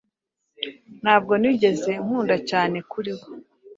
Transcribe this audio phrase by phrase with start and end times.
[1.01, 3.27] Ntabwo nigeze nkunda cyane kuri we